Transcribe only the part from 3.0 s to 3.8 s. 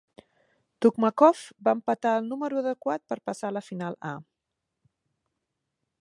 per passar a la